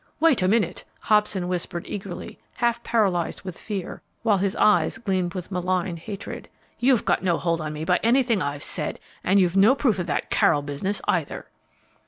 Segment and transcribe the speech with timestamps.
[0.19, 5.51] "Wait a moment," Hobson whispered, eagerly, half paralyzed with fear, while his eyes gleamed with
[5.51, 6.49] malign hatred.
[6.79, 10.07] "You've got no hold on me by anything I've said, and you've no proof of
[10.07, 11.45] that Carroll business, either."